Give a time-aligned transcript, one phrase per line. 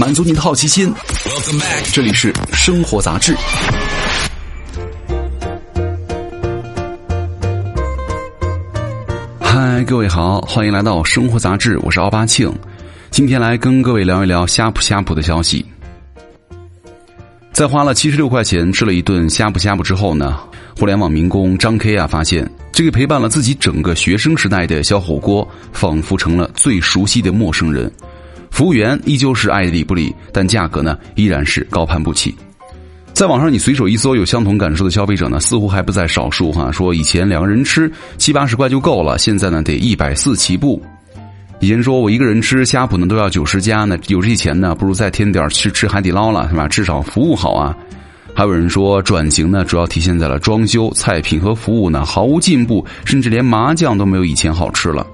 [0.00, 0.90] 满足你的好奇心。
[1.92, 3.36] 这里是生活杂志。
[9.38, 12.50] 嗨，各位好，欢迎来到生活杂志，我是奥巴庆。
[13.10, 15.66] 今天来跟各位聊一聊呷哺呷哺的消息。
[17.52, 20.40] 在花了七十六块钱吃了一顿呷哺呷哺之后呢，
[20.78, 27.92] 互联网民工张 K 啊发现，这个陪伴了自己整个学生时代的小火锅，仿佛成了最熟悉的陌生人。
[28.60, 32.34] 服务员依旧是爱理不理，但价格呢依然是高攀不起。
[33.14, 36.70] 在网上你随手一搜，有相同感受的消费者呢，似乎还不在少数哈。
[36.70, 40.78] 说以前两个人吃七八十块就够了，现在呢得一百四起步。
[41.58, 46.68] 以前说我一个人吃呷哺呢都要九十加呢，有这些钱呢，不如再添点去吃海底捞了，是吧？
[46.68, 47.74] 至少服务好啊。
[48.34, 55.06] 还有人说转型呢，主要体现在了装修、菜品和服务呢毫无进步，甚至连麻酱都没有以前好吃了。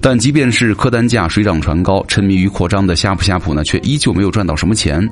[0.00, 5.06] 但即便是客单价水涨船高，沉迷于扩张的呷哺呷哺呢，却依旧没有赚到什么钱。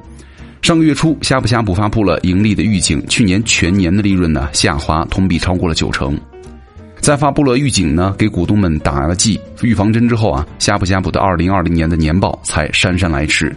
[0.62, 6.18] 上个月初，呷哺呷哺发布了盈利的预警，去年全年的利润呢下滑，同比超过了九成。
[7.00, 13.54] 在发布了预警呢，给股东们打了剂预防针之后啊，呷哺呷哺的二零二零年的年报才姗姗来迟。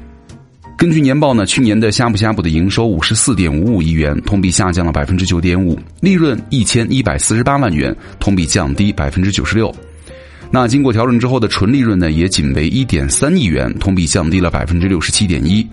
[0.78, 9.74] 根据年报呢，去年的呷哺呷哺的营收五十四点五五亿元，同比下降了百分之九点五；利润一千一百四十八万元，同比降低百分之九十六。
[10.52, 15.68] 那经过调整之后的纯利润呢，也仅为一点三亿元，同比降低了百分之六十七点一。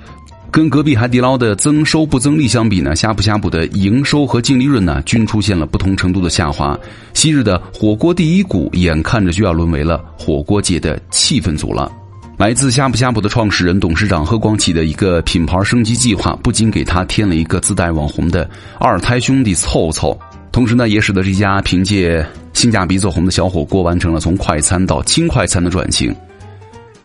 [0.51, 6.79] 跟隔壁海底捞的增收不增利相比呢，呷哺呷哺的营收和净利润呢，均出现了不同程度的下滑。
[7.15, 11.91] 昔日的火锅第一股，眼看着就要沦为了火锅界的气氛组了。
[12.39, 20.19] 来自呷哺呷哺的创始人、董事长贺广启的一个品牌升级计划，不仅给他添了一个自带网红的二胎兄弟凑凑，
[20.53, 22.25] 同时呢，也使得这家凭借
[22.57, 26.12] 性价比走红的小火锅，完成了从快餐到轻快餐的转型。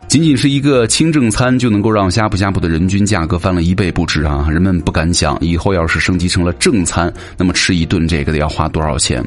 [0.07, 4.47] 仅仅是一个轻正餐就能够让呷哺呷哺的人均价格翻了一倍不止啊！
[4.49, 9.21] 人们不敢想，以后要是升级成了正餐，那么吃一顿这个得要花多少钱？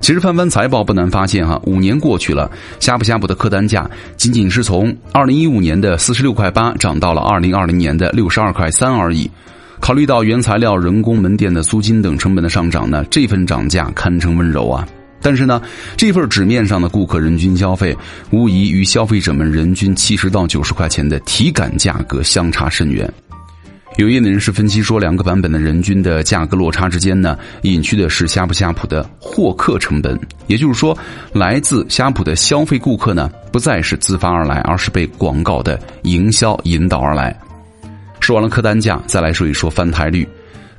[0.00, 9.30] 其实翻翻财报不难发现哈，五年过去了，呷哺呷哺的客单价仅仅是从二零一五年的四十六块八涨到了二零二零年的六十二块三而已。
[9.78, 14.84] 考虑到原材料、人工、门店的租金等成本的上涨呢，这份涨价堪称温柔啊！
[15.20, 15.60] 但是呢，
[15.96, 17.96] 这份纸面上的顾客人均消费，
[18.30, 23.12] 无疑与消费者们人均七十到九十块钱的体感价格相差甚远。
[23.96, 30.16] 有业内人士分析说，两个版本的人均的价格落差之间呢，隐去的是呷哺呷哺的获客成本。
[30.46, 30.96] 也就是说，
[31.32, 37.36] 来自呷哺的消费顾客呢，不再是自发而来，而是被广告的营销引导而来。
[38.20, 40.28] 说完了客单价，再来说一说翻台率。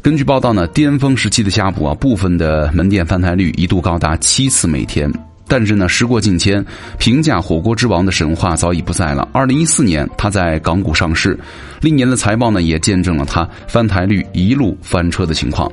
[0.02, 5.12] 根据报道呢，巅峰时期的呷哺啊，部分的门店翻台率一度高达七次每天。
[5.46, 6.66] 但是呢，时过境迁，
[6.98, 9.28] 平价火锅之王的神话早已不在了。
[9.34, 11.38] 二零一四年，他在港股上市，
[11.82, 15.70] 历年的财报呢，也见证了他翻台率一路翻车的情况。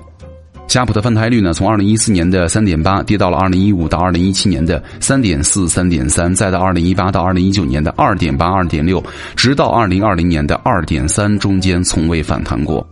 [0.66, 9.00] 呷哺的翻台率呢，从二零一四年的三点八跌到了二零一五到二零一七年的三点四、三点三，再到二零一八到二零一九年的二点八、二点六，
[9.36, 12.84] 直到二零二零年的二点三，中间从未反弹过。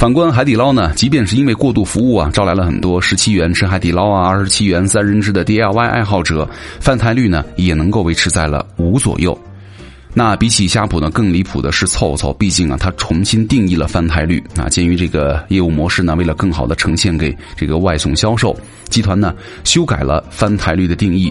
[0.00, 6.48] 反观海底捞呢，即便是因为过度服务啊，招来了很多十七元吃海底捞啊、二十七元三人制的 DIY 爱好者，
[6.80, 9.38] 翻台率呢也能够维持在了五左右。
[10.14, 14.70] 那比起呷哺呢，更离谱的是凑凑，毕竟啊，它重新定义了翻台率啊。
[14.70, 19.34] 鉴于这个业务模式呢，为了更好的呈现给这个外送销售集团呢，
[19.64, 21.30] 修改了翻台率的定义。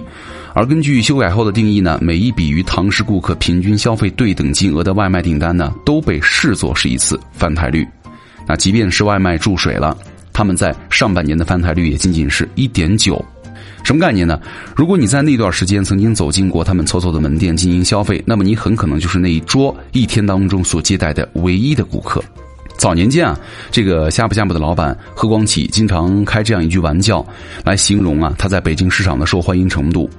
[0.54, 7.84] 而根据修改后的定义呢，每一笔与堂食顾客平均消费对等金额的外卖订单呢，都被视作是一次翻台率。
[8.50, 9.96] 那即便是外卖注水了，
[10.34, 13.24] 他们在上半年的翻台率也仅仅是一点九，
[13.84, 14.42] 什么概念呢？
[14.76, 22.24] 如果你在那段时间曾经走进过他们操作的门店进行消费，那么你很可能就是那一桌一天当中所接待的唯一的顾客。
[22.76, 23.38] 早年间啊，
[23.70, 27.24] 这个呷哺呷哺的老板何光启经常开这样一句玩笑
[27.64, 30.10] 来形容啊他在北京市场的受欢迎程度。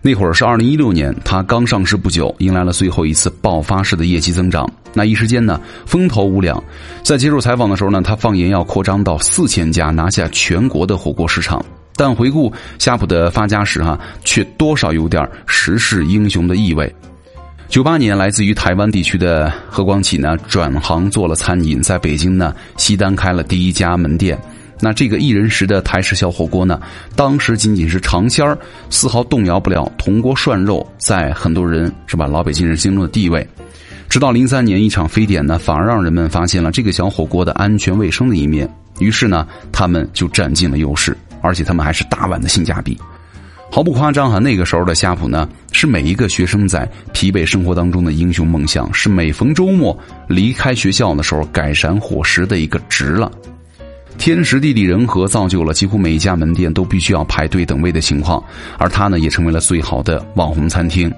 [0.00, 4.66] 那会儿是二零一六年，他刚上市不久，迎来了最后一次爆发式的业绩增长。
[4.94, 6.62] 那一时间呢，风头无两。
[7.02, 11.62] 在接受采访的时候呢，他放言要扩张到四千家，拿下全国的火锅市场。
[11.96, 16.92] 但回顾呷哺的发家史，哈，却多少有点时势英雄的意味。
[17.68, 24.38] 九八年，来自于台湾地区的何光启呢，转行做了餐饮，在北京呢，西单开了第一家门店。
[24.80, 26.80] 那这个一人食的台式小火锅呢，
[27.14, 28.58] 当时仅仅是尝鲜儿，
[28.90, 33.46] 丝毫动摇不了铜锅涮肉在很多人是吧老北京人心中的地位。
[34.14, 42.96] 直到零三年一场非典呢，反而让人们发现了这个小火锅的安全卫生的一面，于是呢，他们就占尽了优势，而且他们还是大碗的性价比。
[43.72, 53.28] 毫不夸张哈，那个时候的夏普呢，是每一个学生在疲惫生活当中的英雄梦想，是每逢周末离开学校的时候改善伙食的一个值了。
[54.16, 58.40] 天时地利人和造就了几乎每一家门店都必须要排队等位的情况，
[58.78, 61.12] 而它呢也成为了最好的网红餐厅。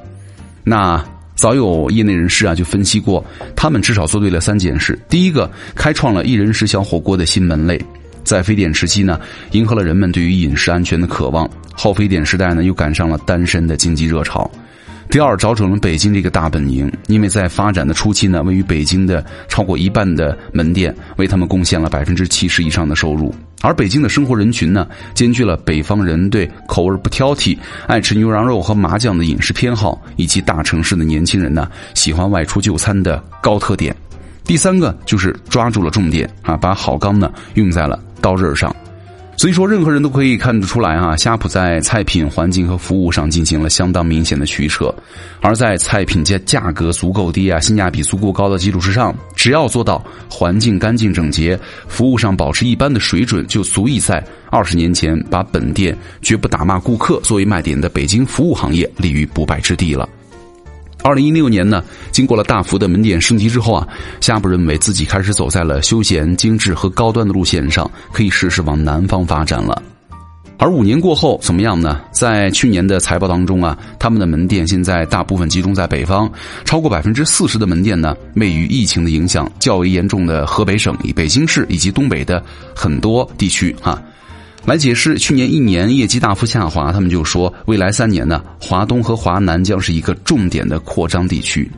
[0.64, 1.04] 那
[1.36, 3.24] 早有业内人士啊就分析过，
[3.54, 7.80] 他们至少做对了三件事：第一个，开创了一人食小火锅的新门类。
[8.24, 9.20] 在非典时期呢，
[9.52, 14.50] 迎合了人们对于饮食安全的渴望；后非典时代呢，又赶上了单身的经济热潮。
[15.16, 23.34] 第二，找准了北京这个大本营，因为在发展的初期呢，位于北京的超过一半的门店为他们贡献了百分之七十以上的收入。
[23.62, 33.96] 而北京的生活人群呢，兼具了北方人对口味不挑剔、爱吃牛羊肉和麻酱的饮食偏好，以及大城市的年轻人呢喜欢外出就餐的高特点。
[34.44, 37.98] 第三个就是抓住了重点啊，把好钢呢用在了。
[38.20, 38.74] 刀刃上，
[39.36, 44.94] 所以说任何人都可以看得出来啊，夏普在菜品、环境和服务上进行了相当明显的取舍，
[45.42, 60.08] 而在菜品价价格足够低啊，性价比足够高的基础之上，只要做到环境干净整洁，服务上保持一般的水准，就足以在二十年前把本店绝不打骂顾客作为卖点的北京服务行业立于不败之地了。
[61.06, 63.86] 二零一六年呢，经过了大幅的门店升级之后啊，
[64.20, 69.80] 夏普认为自己开始走在了休闲、精致和高端的路线上，可以试试往南方发展了。
[70.58, 72.00] 而五年过后怎么样呢？
[72.10, 76.28] 在去年的财报当中啊，他们的门店现在大部分集中在北方，
[76.64, 82.42] 超过百分之四十的门店呢，位于疫情的影响较为严重的河北省、北京市以及东北的
[82.74, 84.02] 很多地区哈。
[84.66, 91.70] 来解释去年一年业绩大幅下滑，他们就说未来三年呢，华东和华南将是一个重点的扩张地区。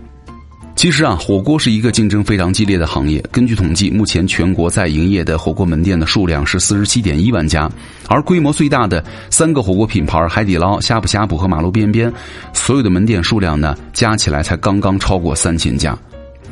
[0.75, 3.23] 其实啊，火锅是一个竞争非常激烈的行业。
[3.31, 7.71] 根据统计，目前全国在营业的火锅门店的数量是四十七点一万家，
[8.07, 12.11] 而规模最大的三个火锅品牌海底捞、呷哺呷哺和马路边边，
[12.55, 15.99] 所有的门店数量呢，加起来才刚刚超过三千家。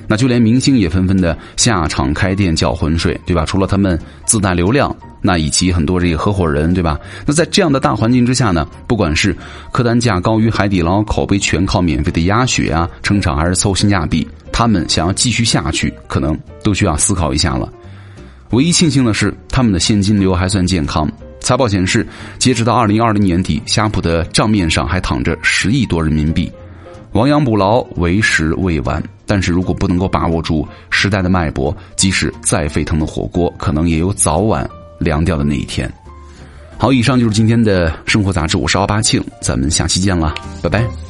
[0.09, 3.45] 那就连明星也纷纷的下场开店搅浑水，对吧？
[3.45, 4.95] 除了他们自带流量。
[5.23, 6.97] 那以及很多这个合伙人，对吧？
[7.27, 9.37] 那在这样的大环境之下呢，不管是
[9.73, 17.69] 客单价高于海底捞，口碑全靠免费的鸭血啊撑场，还是凑性价比，他们想要继续下去，可能都需要思考一下了。
[18.51, 21.11] 唯一庆幸的是，他们的现金流还算健康。
[21.41, 22.07] 财报显示，
[22.39, 26.49] 截止到二零二零年底，夏普的账面上还躺着十亿多人民币。
[27.13, 29.03] 亡羊补牢，为时未晚。
[29.27, 34.69] 但是如果不能够把握住时代的脉搏，即使再沸腾的火锅，可能也有早晚。
[34.99, 35.93] 凉掉的那一天。
[36.79, 41.06] 好，以上就是今天的生活杂志，我是奥巴庆，咱们下期见了，拜拜。